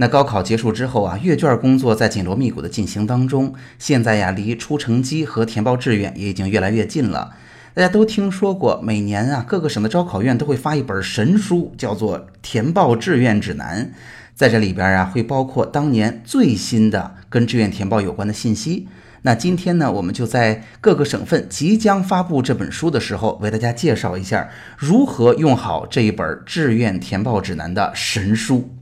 [0.00, 3.52] 那高考结束之后啊，阅卷工作在紧锣密鼓的进行当中。
[3.80, 7.32] 现在呀，离出成绩和填报志愿也已经越来越近了。
[7.74, 13.86] 大家都听说过，每年啊，各个省的招考院都会发一本神书，叫做《填报志愿指南》。
[14.36, 18.86] 在这里边啊，会包括当年最新的跟志愿填报有关的信息。
[19.22, 28.77] 那今天呢，我们就在各个省份即将发布这本书的时候，为大家介绍一下如何用好这一本志愿填报指南的神书。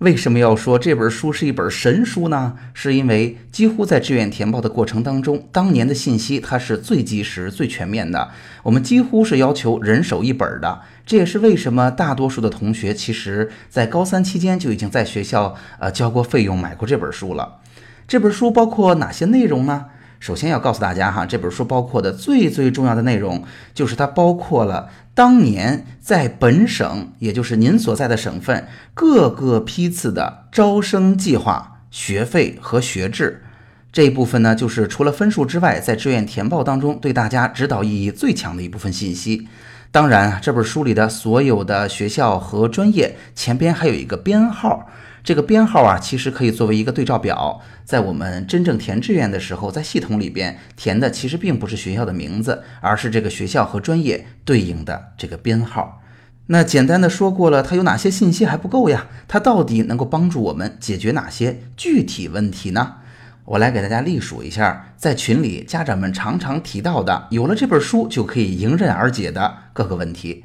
[0.00, 2.54] 为什么要说这本书是一本神书呢？
[2.74, 8.30] 是因为几乎在志愿填报的过程当中，当年的信息它是最及时、最全面的。
[8.62, 10.82] 我们几乎是要求人手一本的。
[11.06, 17.60] 这也是为什么大多数的同学其实在高三期间就已经在学校呃交过费用买过这本书了。
[18.06, 19.86] 这本书包括哪些内容呢？
[20.26, 33.44] 首先要告诉大家哈，这本书包括的最最重要的内容就是它包括了当年在本省，也就是您所在的省份各个批次的招生计划、学费和学制
[33.92, 39.46] 这一部分呢，就是除了分数之外，在志愿填报当中对大家指导意义最强的一部分信息。
[39.92, 44.88] 当然，这本书里的所有的学校和专业前边还有一个编号。
[45.26, 56.00] 这个编号啊，其实可以作为一个对照表，在我们真正填志愿的时候，在系统里边填的其实并不是学校的名字，而是这个学校和专业对应的这个编号。
[56.46, 59.08] 那简单的说过了，它有哪些信息还不够呀？
[59.26, 62.98] 它到底能够帮助我们解决哪些具体问题呢？
[63.46, 70.44] 我来给大家例数一下，在群里家长们常常提到的，有了这本书就可以迎刃而解的各个问题。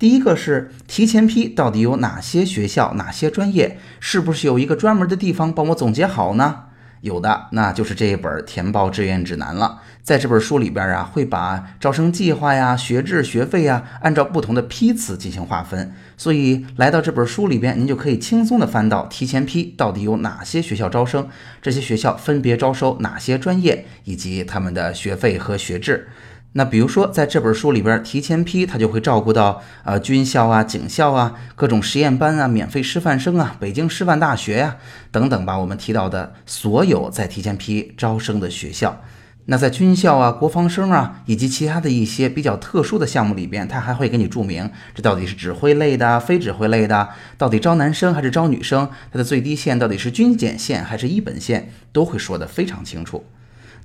[0.00, 3.78] 第一个是提前批到底有哪些学校、哪些专业？
[4.00, 6.60] 是不是有一个专门的地方帮我总结好呢？
[7.02, 9.82] 有的，那就是这一本填报志愿指南了。
[10.02, 15.92] 在这本书里边啊，会把招生计划呀、学制、学费呀，按照不同的批次进行划分。
[16.16, 21.28] 所以来到这本书里边，您就可以轻松的翻到提前批到底有哪些学校招生，
[21.60, 26.08] 这些学校分别招收哪些专业，以及他们的学费和学制。
[26.52, 34.76] 那比如说，在这本书里边提前批，他就会照顾到呃军校啊、警校啊、各种实验班啊、免费师范生啊、北京师范大学呀
[35.12, 35.56] 等等吧。
[35.56, 39.00] 我们提到的所有在提前批招生的学校，
[39.44, 53.24] 那在军校啊、国防生啊以及其他的一些比较特殊的项目里边，他还会给你注明这到底是指挥类的、非指挥类的，到底招男生还是招女生，它的最低线到底是军检线还是一本线，都会说得非常清楚。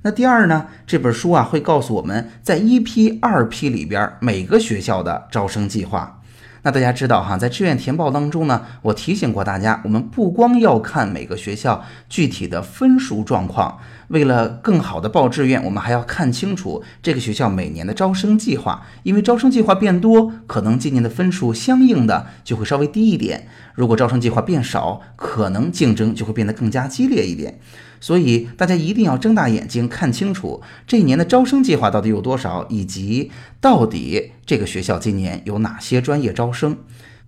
[0.05, 0.67] 那第二呢？
[0.85, 6.21] 这本书啊会告诉我们在一批、二批里边每个学校的招生计划。
[6.61, 13.79] 那大家知道哈，在志愿填报当中呢，我提醒过大家，我们不光要看每个学校具体的分数状况，
[14.09, 18.85] 为了更好的报志愿，我们还要看清楚这个学校每年的招生计划。
[19.01, 23.39] 因为招生计划变多，可能今年的分数相应的就会稍微低一点；
[23.73, 27.59] 如果招生计划变少，可能竞争就会变得更加激烈一点。
[28.05, 36.77] 所以大家一定要睁大眼睛看清楚这一年的招生计划到底有多少，以及到底这个学校今年有哪些专业招生。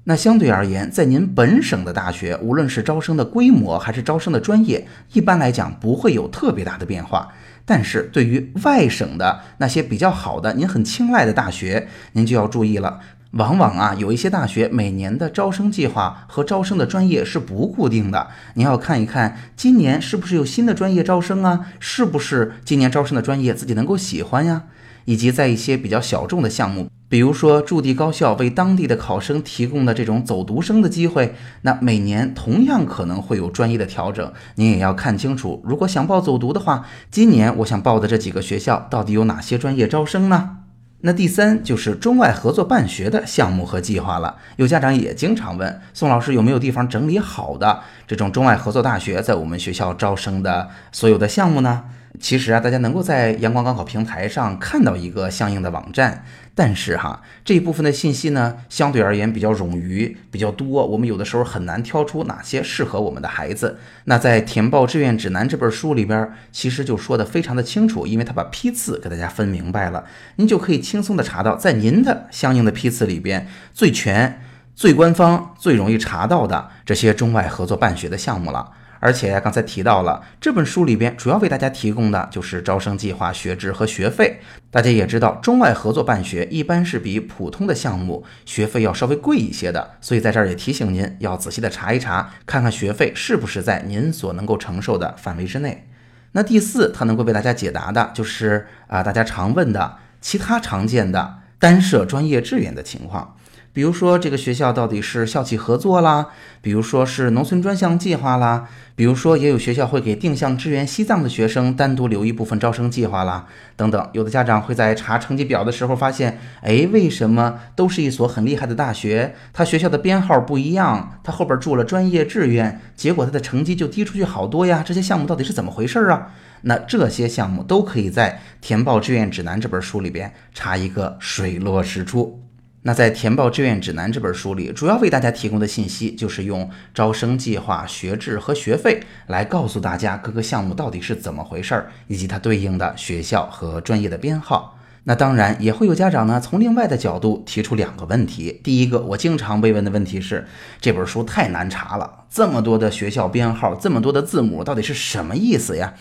[0.03, 7.29] 那相对而言，在您本省的大学，无论是招生的规模还是招生的专业，一般来讲不会有特别大的变化。
[7.65, 12.99] 但是对于外省的那些比较好的、您很青睐的大学，您就要注意了。
[13.31, 24.63] 往往啊，有一些大学每年的招生计划和招生的专业是不固定的，你要看一看今年是不是有新的专业招生啊，是不是今年招生的专业自己能够喜欢呀？
[25.06, 35.63] 以及在一些比较小众的项目，比如说驻地高校为当地的考生提供的这种走读生的机会，那每年同样可能会有专业的调整，您也要看清楚。
[35.65, 40.56] 如果想报走读的话，今年我想报的这几个学校到底有哪些专业招生呢？
[41.01, 44.35] 那第三就是中外合作办学的项目和计划了。
[44.55, 51.83] 有家长也经常问宋老师有没有地方整理好的这种中外合作大学在我们学校招生的所有的项目呢？
[52.19, 56.25] 其实啊，大家能够在阳光高考平台上看到一个相应的网站，
[56.56, 63.78] 但是哈，这一部分的信息呢，相对而言比较冗余，比较多，我们有的时候很难挑出哪些适合我们的孩子。
[64.06, 70.04] 那在《填报志愿指南》这本书里边，其实就说的非常的清楚，因为他把批次给大家分明白了，
[70.38, 74.42] 您就可以轻松的查到在您的相应的批次里边最全、
[74.75, 78.72] 最官方、最容易查到的这些中外合作办学的项目了。
[78.99, 84.39] 而且刚才提到了这本书里边主要为大家提供的就是招生计划、学制和学费。
[84.69, 95.88] 大家也知道，中外合作办学一般是比普通的项目学费要稍微贵一些的，所以在这儿也提醒您要仔细的查一查，看看学费是不是在您所能够承受的范围之内。
[96.33, 103.35] 那第四，它能够为大家解答的就是啊，大家常问的其他常见的单设专业志愿的情况。
[103.77, 106.29] 比如说这个学校到底是校企合作啦，
[106.63, 113.45] 比如说是农村专项计划啦，比如说也有学校会给定向支援西藏的学生单独留一部分招生计划啦，
[113.75, 114.09] 等等。
[114.13, 124.83] 有的家长会在查成绩表的时候发现，哎，为什么都是一所很厉害的大学，他学校的编号不一样，他后边注了专业志愿，结果他的成绩就低出去好多呀？
[124.83, 126.30] 这些项目到底是怎么回事啊？
[126.62, 132.46] 那这些项目都可以在《填报志愿指南》这本书里边查一个水落石出。
[132.88, 144.80] 那在《填报志愿指南》这本书里，主要为大家提供的信息就是用招生计划、学制和学费来告诉大家各个项目到底是怎么回事儿，以及它对应的学校和专业的编号。
[145.04, 148.62] 那当然也会有家长呢，从另外的角度提出两个问题。
[148.63, 150.48] 第一个，我经常被问的问题是，
[150.80, 155.94] 这本书太难查了，这么多的学校编号，这么多的字母，到底是什么意思呀？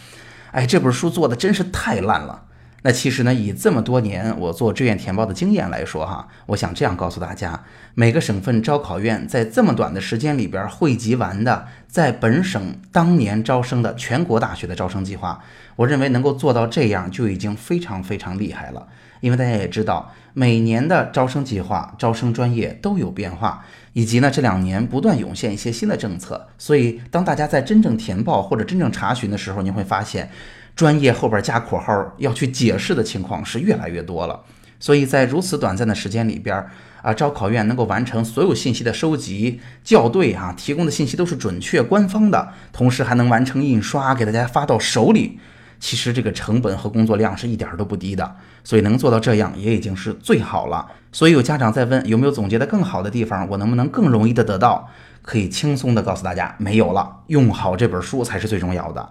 [0.52, 2.44] 哎，这本书做的真是太烂了。
[2.82, 7.64] 那其实呢，以这么多年我做志愿填报的经验来说，哈，我想这样告诉大家：
[7.94, 15.42] 每个省份招考院在这么短的时间里边汇集完的，在本省当年招生的全国大学的招生计划，
[15.74, 18.86] 我认为能够做到这样就已经非常非常厉害了。
[19.20, 23.64] 因为大家也知道，每年的招生计划、招生专业都有变化，
[23.94, 30.30] 以及呢这两年不断涌现一些新的政策，所以当大家在真正填报或者真正查询的时候，您会发现。
[30.76, 34.38] 专业后边加括号要去解释的情况是越来越多了，
[34.78, 36.64] 所以在如此短暂的时间里边
[37.00, 45.38] 啊，招考院能够完成所有信息的收集校对啊，提供的信息都是准确官方的，同时还能完成印刷给大家发到手里，
[45.80, 50.86] 其实这个成本和工作量是一点都不低的，所以能做到这样也已经是最好了。
[51.10, 54.90] 所以有家长在问有没有总结的更好的地方，我能不能更容易的得到？
[55.22, 59.08] 可以轻松的告诉大家，没有了，用好这本书才是最重要的。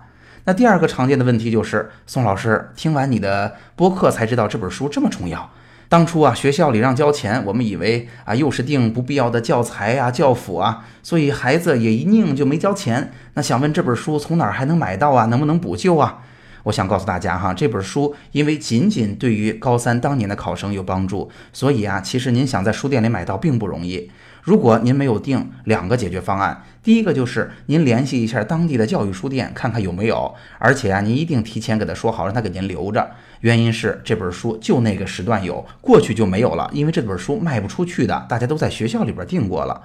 [0.47, 5.49] 那第二个常见的问题就是，宋老师听完你的播客才知道这本书这么重要。
[5.89, 13.11] 当初啊，学校里让交钱，我们以为啊，又是订不必要的教材啊、教辅啊，所以孩子也一拧就没交钱。
[13.33, 15.25] 那想问这本书从哪儿还能买到啊？
[15.25, 16.21] 能不能补救啊？
[16.63, 24.11] 我想告诉大家哈，这本书因为仅仅对于高三当年的考生有帮助，所以啊，其实您想在书店里买到并不容易。
[24.45, 33.09] 如果您没有订，两个解决方案，第一个就是您联系一下当地的教育书店，看看有没有，而且啊，您一定提前给他说好，让他给您留着。
[33.39, 39.81] 原因是这本书就那个时段有，过去就没有了，因为这本书卖不出去的，大家都在学校里边订过了。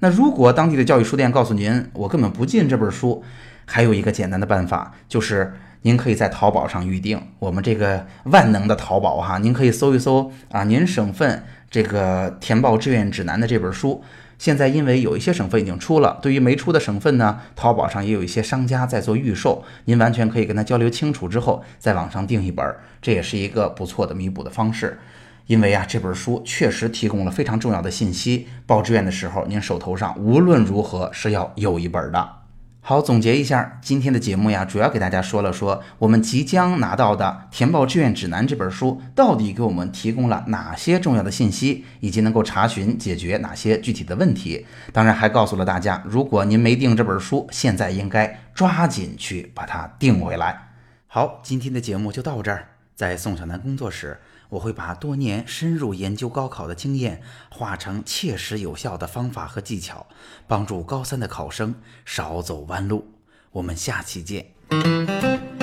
[0.00, 3.24] 那如果当地的教育书店告诉您，我根本不进这本书，
[3.64, 7.20] 还有一个简单的办法，就是您可以在淘宝上预定。
[7.38, 11.44] 我们这个万能的淘宝哈，您可以搜一搜啊，您省份。
[11.70, 14.04] 这个填报志愿指南的这本书，
[14.36, 24.98] 现在因为有一些省份已经出了，对于没出的省份呢，淘宝上也有一些商家在做预售，您完全可以跟他交流清楚之后，在网上订一本，这也是一个不错的弥补的方式。
[25.46, 32.41] 因为啊，这本书确实提供了非常重要的信息，报志愿的时候，您手头上无论如何是要有一本的。
[32.84, 44.66] 好，总结一下今天的节目呀，主要给大家说了说我们即将拿到的《填报志愿指南》这本书到底给我们提供了哪些重要的信息，以及能够查询解决哪些具体的问题。
[44.92, 50.70] 当然，还告诉了大家，如果您没订这本书，现在应该抓紧去把它订回来。
[51.06, 54.18] 好，今天的节目就到这儿，在宋小南工作室。
[54.52, 60.06] 我会把多年深入研究高考的经验化成切实有效的方法和技巧，
[60.46, 63.10] 帮助高三的考生少走弯路。
[63.50, 65.61] 我们下期见。